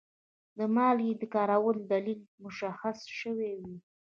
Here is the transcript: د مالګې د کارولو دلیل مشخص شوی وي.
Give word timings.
د 0.57 0.59
مالګې 0.75 1.11
د 1.21 1.23
کارولو 1.33 1.81
دلیل 1.91 2.21
مشخص 2.43 2.97
شوی 3.19 3.51
وي. 3.61 3.75